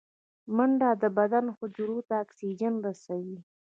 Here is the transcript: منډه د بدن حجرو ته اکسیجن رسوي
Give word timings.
منډه 0.55 0.89
د 1.01 1.03
بدن 1.17 1.45
حجرو 1.57 1.97
ته 2.07 2.13
اکسیجن 2.23 2.73
رسوي 2.87 3.37